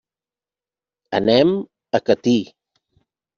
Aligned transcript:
Anem 1.17 1.53
a 1.99 2.01
Catí. 2.09 2.35